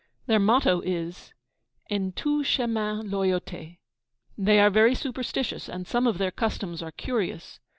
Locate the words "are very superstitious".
4.59-5.69